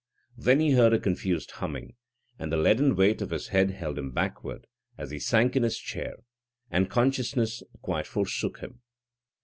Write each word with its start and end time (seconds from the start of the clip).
Then 0.35 0.59
he 0.61 0.71
heard 0.71 0.93
a 0.93 0.99
confused 0.99 1.51
humming, 1.51 1.95
and 2.39 2.51
the 2.51 2.57
leaden 2.57 2.95
weight 2.95 3.21
of 3.21 3.29
his 3.29 3.49
head 3.49 3.69
held 3.69 3.99
him 3.99 4.09
backward 4.09 4.65
as 4.97 5.11
he 5.11 5.19
sank 5.19 5.55
in 5.55 5.61
his 5.61 5.77
chair, 5.77 6.15
and 6.71 6.89
consciousness 6.89 7.61
quite 7.83 8.07
forsook 8.07 8.61
him. 8.61 8.81